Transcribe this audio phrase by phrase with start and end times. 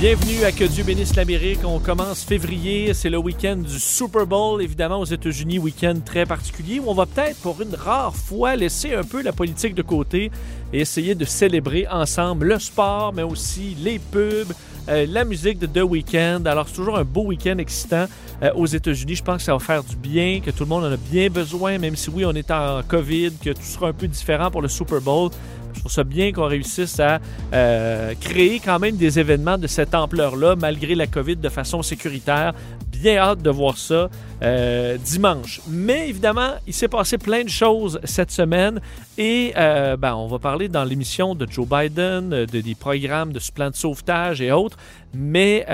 [0.00, 1.60] Bienvenue à Que Dieu bénisse l'Amérique.
[1.62, 6.78] On commence février, c'est le week-end du Super Bowl, évidemment aux États-Unis, week-end très particulier
[6.78, 10.30] où on va peut-être pour une rare fois laisser un peu la politique de côté
[10.72, 14.54] et essayer de célébrer ensemble le sport, mais aussi les pubs,
[14.88, 16.46] euh, la musique de The Weeknd.
[16.46, 18.06] Alors c'est toujours un beau week-end excitant
[18.42, 19.16] euh, aux États-Unis.
[19.16, 21.28] Je pense que ça va faire du bien, que tout le monde en a bien
[21.28, 24.62] besoin, même si oui, on est en COVID, que tout sera un peu différent pour
[24.62, 25.30] le Super Bowl.
[25.74, 27.20] Je trouve ça bien qu'on réussisse à
[27.52, 32.52] euh, créer quand même des événements de cette ampleur-là, malgré la COVID, de façon sécuritaire.
[32.88, 34.10] Bien hâte de voir ça
[34.42, 35.60] euh, dimanche.
[35.68, 38.80] Mais évidemment, il s'est passé plein de choses cette semaine
[39.16, 43.38] et euh, ben, on va parler dans l'émission de Joe Biden, de, des programmes de
[43.38, 44.76] ce plan de sauvetage et autres.
[45.14, 45.66] Mais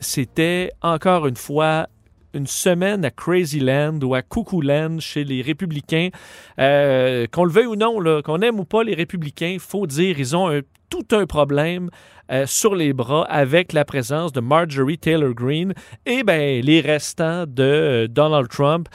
[0.00, 1.86] c'était encore une fois
[2.36, 4.22] une semaine à Crazyland ou à
[4.62, 6.10] Land chez les républicains.
[6.58, 10.36] Euh, qu'on le veuille ou non, qu'on aime ou pas les républicains, faut dire, ils
[10.36, 11.90] ont tout un problème
[12.30, 17.44] euh, sur les bras avec la présence de Marjorie Taylor Greene et ben, les restants
[17.46, 18.88] de euh, Donald Trump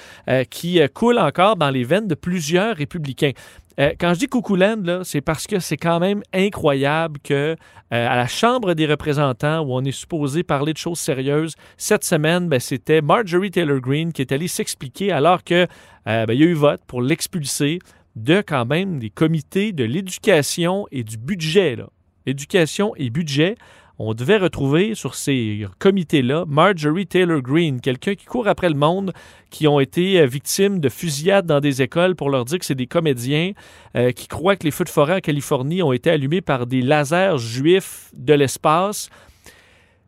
[0.50, 3.31] qui coulent encore dans les veines de plusieurs républicains.
[3.80, 7.56] Euh, quand je dis Coucouland, c'est parce que c'est quand même incroyable que euh,
[7.89, 12.48] à la Chambre des représentants, où on est supposé parler de choses sérieuses, cette semaine,
[12.48, 15.67] ben, c'était Marjorie Taylor Greene qui est allée s'expliquer alors que
[16.08, 17.80] euh, ben, il y a eu vote pour l'expulser
[18.16, 21.78] de quand même des comités de l'éducation et du budget.
[22.26, 23.56] Éducation et budget
[24.04, 29.14] on devait retrouver sur ces comités-là Marjorie Taylor Greene, quelqu'un qui court après le monde,
[29.52, 32.73] qui ont été euh, victimes de fusillades dans des écoles pour leur dire que c'est
[32.73, 33.52] des comédiens,
[33.95, 36.82] euh, qui croient que les feux de forêt en Californie ont été allumés par des
[36.82, 39.11] lasers juifs de l'espace.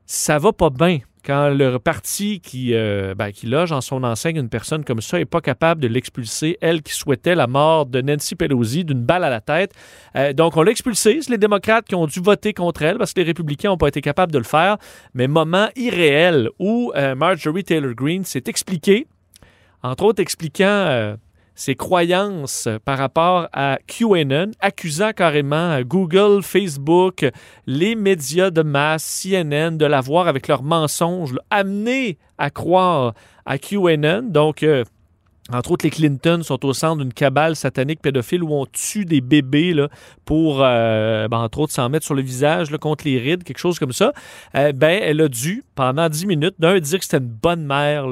[0.08, 4.38] Ça va pas bien quand le parti qui, euh, ben, qui loge en son enseigne
[4.38, 8.02] une personne comme ça n'est pas capable de l'expulser, elle qui souhaitait la mort de
[8.02, 9.74] Nancy Pelosi d'une balle à la tête.
[10.16, 11.20] Euh, donc, on l'a expulsée.
[11.22, 13.88] C'est les démocrates qui ont dû voter contre elle parce que les républicains n'ont pas
[13.88, 14.78] été capables de le faire.
[15.14, 19.08] Mais moment irréel où euh, Marjorie Taylor Greene s'est expliquée,
[19.82, 21.16] entre autres expliquant
[21.56, 27.26] ses croyances par rapport à QAnon, accusant carrément Google, Facebook,
[27.68, 33.14] les médias de masse, CNN, de l'avoir avec leurs mensonges, amené à croire
[33.46, 34.24] à QAnon.
[34.24, 34.84] Donc, euh,
[35.52, 39.20] entre autres, les Clinton sont au centre d'une cabale satanique pédophile où on tue des
[39.20, 39.90] bébés là,
[40.24, 43.78] pour, euh, ben, entre autres, s'en mettre sur le visage contre les rides, quelque chose
[43.78, 44.14] comme ça.
[44.56, 48.06] Euh, ben, elle a dû, pendant dix minutes, d'un, dire que c'était une bonne mère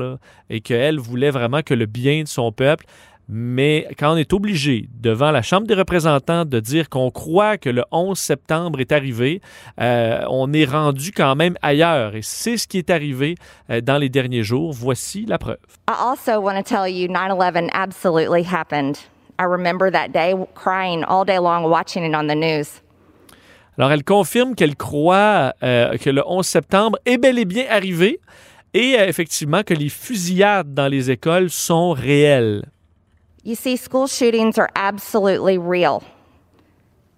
[0.50, 2.85] et qu'elle voulait vraiment que le bien de son peuple.
[3.34, 7.69] Mais quand on est obligé, devant la Chambre des représentants, de dire qu'on croit que
[7.69, 9.42] le 11 septembre est arrivé,
[9.80, 12.14] euh, on est rendu quand même ailleurs.
[12.14, 13.36] Et c'est ce qui est arrivé
[13.69, 14.74] euh, dans les derniers jours.
[14.74, 15.59] Voici la preuve.
[15.90, 18.97] I also want to tell you 9-11 absolutely happened.
[19.40, 22.81] I remember that day crying all day long watching it on the news.
[23.78, 28.19] Alors, elle confirme qu'elle croit euh, que le 11 septembre est bel et bien arrivé
[28.74, 32.63] et effectivement que les fusillades dans les écoles sont réelles.
[33.44, 36.03] You see, school shootings are absolutely real.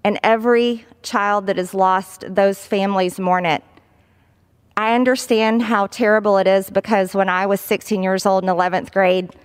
[0.05, 3.63] And every child that is lost, those families mourn it.
[4.75, 8.91] I understand how terrible it is because when I was 16 years old in 11th
[8.91, 9.35] grade,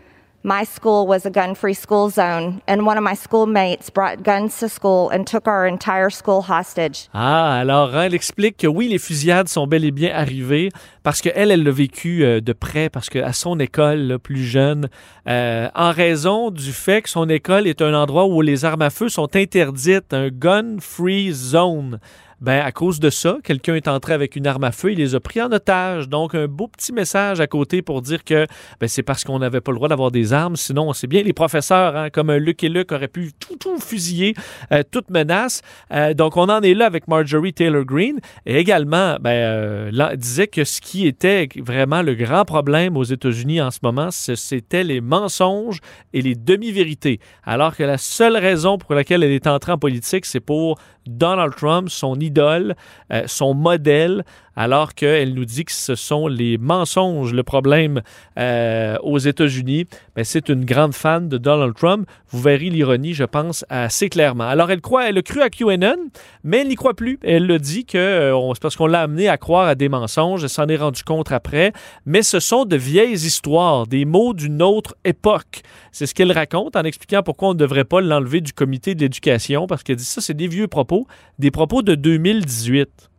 [0.43, 4.59] my school was a gun free school zone, and one of my schoolmates brought guns
[4.61, 7.09] to school and took our entire school hostage.
[7.13, 10.71] Ah, alors elle explique que oui, les fusillades sont bel et bien arrivées
[11.03, 14.89] parce qu'elle, elle l'a vécu euh, de près, parce qu'à son école, là, plus jeune,
[15.27, 18.91] euh, en raison du fait que son école est un endroit où les armes à
[18.91, 21.99] feu sont interdites, un gun free zone
[22.41, 25.15] ben à cause de ça, quelqu'un est entré avec une arme à feu, il les
[25.15, 26.09] a pris en otage.
[26.09, 28.47] Donc un beau petit message à côté pour dire que
[28.81, 30.57] ben, c'est parce qu'on n'avait pas le droit d'avoir des armes.
[30.57, 34.35] Sinon, c'est bien les professeurs, hein, comme Luc et Luc auraient pu tout, tout fusiller,
[34.73, 35.63] euh, toute menace.
[35.93, 38.19] Euh, donc on en est là avec Marjorie Taylor Greene.
[38.47, 43.61] Et également, ben, euh, disait que ce qui était vraiment le grand problème aux États-Unis
[43.61, 45.81] en ce moment, c'était les mensonges
[46.13, 47.21] et les demi-vérités.
[47.45, 51.55] Alors que la seule raison pour laquelle elle est entrée en politique, c'est pour Donald
[51.57, 52.77] Trump, son idole,
[53.13, 54.25] euh, son modèle.
[54.61, 58.03] alors qu'elle nous dit que ce sont les mensonges le problème
[58.41, 59.87] euh, aux États-Unis.
[60.17, 62.09] Mais c'est une grande fan de Donald Trump.
[62.31, 64.49] Vous verrez l'ironie, je pense, assez clairement.
[64.49, 65.97] Alors, elle croit, elle a cru à QAnon,
[66.43, 67.21] mais elle n'y croit plus.
[67.23, 70.43] Elle le dit que euh, c'est parce qu'on l'a amené à croire à des mensonges.
[70.43, 71.73] Elle s'en est rendu compte après.
[72.05, 75.63] Mais ce sont de vieilles histoires, des mots d'une autre époque.
[75.93, 79.03] C'est ce qu'elle raconte en expliquant pourquoi on ne devrait pas l'enlever du comité de
[79.03, 81.07] l'éducation, parce qu'elle dit ça, c'est des vieux propos,
[81.39, 83.11] des propos de 2018.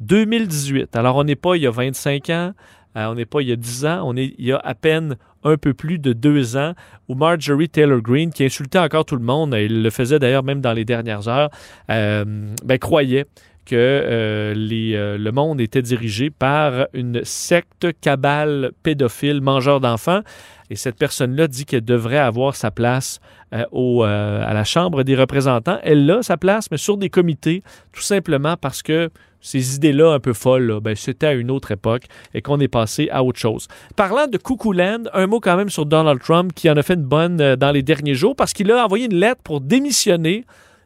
[0.00, 0.96] 2018.
[0.96, 2.52] Alors, on n'est pas il y a 25 ans,
[2.96, 4.74] euh, on n'est pas il y a 10 ans, on est il y a à
[4.74, 6.74] peine un peu plus de deux ans,
[7.08, 10.60] où Marjorie Taylor Greene, qui insultait encore tout le monde, il le faisait d'ailleurs même
[10.60, 11.50] dans les dernières heures,
[11.90, 12.24] euh,
[12.64, 13.26] ben, croyait
[13.70, 20.22] que euh, euh, le monde était dirigé par une secte cabale pédophile, mangeur d'enfants.
[20.70, 23.20] Et cette personne-là dit qu'elle devrait avoir sa place
[23.54, 25.78] euh, au, à la Chambre des représentants.
[25.84, 27.62] Elle a sa place, mais sur des comités,
[27.92, 32.02] tout simplement parce que ces idées-là un peu folles, ben, c'était à une autre époque
[32.34, 33.68] et qu'on est passé à autre chose.
[33.94, 34.38] Parlant de
[34.76, 37.70] Land, un mot quand même sur Donald Trump qui en a fait une bonne dans
[37.70, 40.44] les derniers jours parce qu'il a envoyé une lettre pour démissionner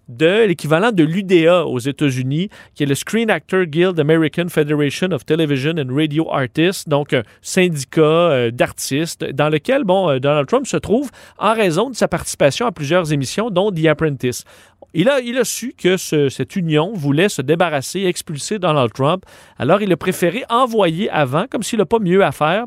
[0.09, 5.25] de l'équivalent de l'UDA aux États-Unis, qui est le Screen Actor Guild American Federation of
[5.25, 10.67] Television and Radio Artists, donc un syndicat euh, d'artistes dans lequel bon, euh, Donald Trump
[10.67, 14.45] se trouve en raison de sa participation à plusieurs émissions, dont The Apprentice.
[14.97, 19.25] Il a, il a su que cette union voulait se débarrasser, expulser Donald Trump.
[19.59, 22.65] Alors, il a préféré envoyer avant, comme s'il n'a pas mieux à faire,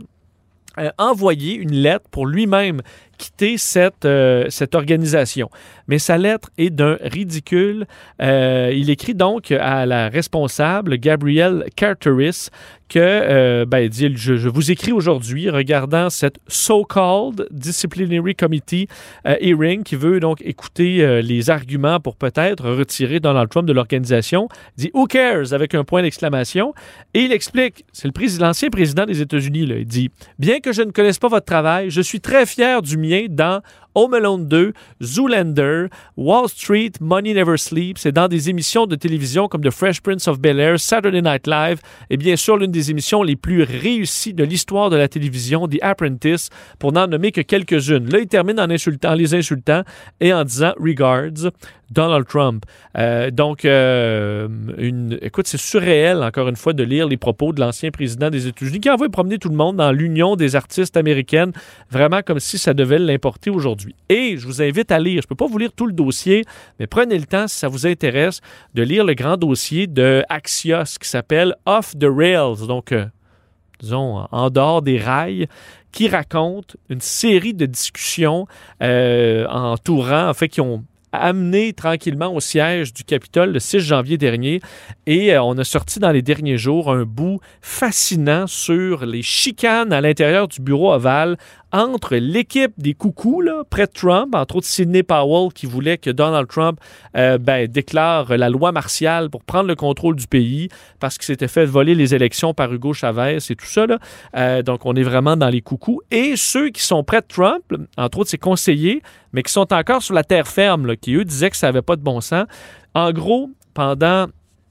[0.80, 2.82] euh, envoyer une lettre pour lui-même
[3.18, 5.50] quitter cette, euh, cette organisation.
[5.88, 7.86] Mais sa lettre est d'un ridicule.
[8.22, 12.50] Euh, il écrit donc à la responsable, Gabrielle Carteris,
[12.90, 18.88] que, euh, ben, dit, je, je, vous écris aujourd'hui, regardant cette so-called Disciplinary Committee
[19.26, 24.48] hearing qui veut donc écouter les arguments pour peut-être retirer Donald Trump de l'organisation,
[24.78, 25.54] dit Who cares?
[25.54, 26.74] avec un point d'exclamation.
[27.14, 28.10] Et il explique, c'est
[28.40, 30.10] l'ancien président des États-Unis, il dit
[30.40, 32.98] Bien que je ne connaisse pas votre travail, je suis très fier du
[33.30, 33.62] dans
[33.98, 38.00] Home Alone 2, Zoolander, Wall Street, Money Never Sleeps.
[38.02, 41.48] C'est dans des émissions de télévision comme The Fresh Prince of Bel Air, Saturday Night
[41.48, 41.80] Live
[42.12, 45.80] et bien sûr l'une des émissions les plus réussies de l'histoire de la télévision, The
[45.82, 48.08] Apprentice, pour n'en nommer que quelques-unes.
[48.12, 49.82] Là, il termine en insultant les insultants
[50.20, 51.52] et en disant Regards.
[51.92, 52.66] Donald Trump.
[52.98, 54.48] Euh, donc, euh,
[54.78, 58.48] une, écoute, c'est surréel, encore une fois, de lire les propos de l'ancien président des
[58.48, 61.54] États-Unis qui a envoyé promener tout le monde dans l'Union des artistes américaines,
[61.90, 63.87] vraiment comme si ça devait l'importer aujourd'hui.
[64.10, 66.44] Et je vous invite à lire, je ne peux pas vous lire tout le dossier,
[66.80, 68.42] mais prenez le temps, si ça vous intéresse,
[68.74, 73.06] de lire le grand dossier de Axios qui s'appelle Off the Rails, donc, euh,
[73.80, 75.48] disons, en dehors des rails,
[75.92, 78.48] qui raconte une série de discussions
[78.82, 84.62] entourant, en fait, qui ont amené tranquillement au siège du Capitole le 6 janvier dernier.
[85.06, 89.94] Et euh, on a sorti dans les derniers jours un bout fascinant sur les chicanes
[89.94, 91.38] à l'intérieur du bureau ovale
[91.74, 96.10] entre l'équipe des coucous, là, près de Trump, entre autres Sidney Powell, qui voulait que
[96.10, 96.80] Donald Trump
[97.18, 100.70] euh, ben, déclare la loi martiale pour prendre le contrôle du pays
[101.00, 103.86] parce qu'il s'était fait voler les élections par Hugo Chavez et tout ça.
[104.36, 106.00] Euh, donc, on est vraiment dans les coucous.
[106.10, 107.64] Et ceux qui sont près de Trump,
[107.98, 109.02] entre autres ses conseillers,
[109.38, 111.96] mais qui sont encore sur la terre ferme, qui eux disaient que ça n'avait pas
[111.96, 112.48] de bon sens.
[112.96, 114.26] En gros, pendant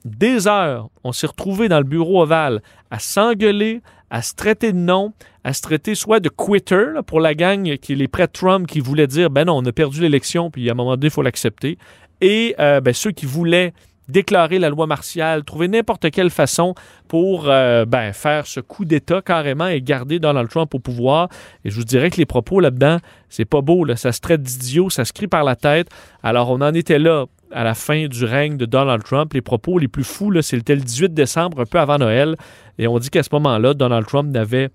[0.05, 3.81] des heures, on s'est retrouvés dans le bureau ovale à s'engueuler,
[4.11, 5.13] à se traiter de nom,
[5.45, 9.07] à se traiter soit de quitter pour la gang qui les prêts Trump qui voulaient
[9.07, 11.79] dire ben non, on a perdu l'élection, puis à un moment donné, il faut l'accepter.
[12.21, 13.73] Et euh, ben, ceux qui voulaient
[14.09, 16.75] déclarer la loi martiale, trouver n'importe quelle façon
[17.09, 21.29] pour euh, ben, faire ce coup d'État carrément et garder Donald Trump au pouvoir.
[21.65, 22.99] Et je vous dirais que les propos là-dedans,
[23.29, 23.97] c'est pas beau, là.
[23.97, 25.89] ça se traite d'idiot, ça se crie par la tête.
[26.23, 29.33] Alors on en était là à la fin du règne de Donald Trump.
[29.33, 32.37] Les propos les plus fous, c'était le 18 décembre, un peu avant Noël.
[32.79, 34.71] Et on dit qu'à ce moment-là, Donald Trump n'avait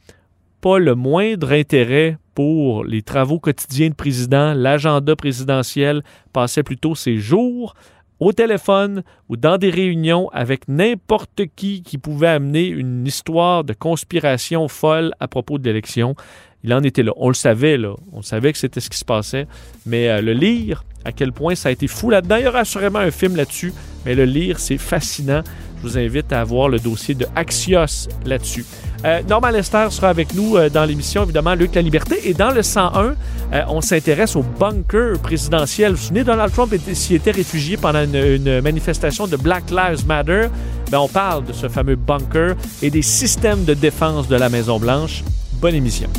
[0.61, 6.01] pas le moindre intérêt pour les travaux quotidiens de président, l'agenda présidentiel,
[6.33, 7.73] passait plutôt ses jours
[8.21, 13.73] au téléphone ou dans des réunions avec n'importe qui qui pouvait amener une histoire de
[13.73, 16.15] conspiration folle à propos de l'élection.
[16.63, 17.11] Il en était là.
[17.17, 17.95] On le savait, là.
[18.13, 19.47] On savait que c'était ce qui se passait.
[19.87, 22.35] Mais euh, le lire, à quel point ça a été fou là-dedans.
[22.35, 23.73] Il y aura assurément un film là-dessus,
[24.05, 25.41] mais le lire, c'est fascinant.
[25.81, 28.65] Je vous invite à voir le dossier de Axios là-dessus.
[29.03, 32.29] Euh, Norman Lester sera avec nous euh, dans l'émission, évidemment, Luc La Liberté.
[32.29, 33.15] Et dans le 101,
[33.53, 35.93] euh, on s'intéresse au bunker présidentiel.
[35.93, 40.47] Vous vous souvenez, Donald Trump s'y était réfugié pendant une, manifestation de Black Lives Matter.
[40.91, 45.23] Ben, on parle de ce fameux bunker et des systèmes de défense de la Maison-Blanche.
[45.53, 46.09] Bonne émission.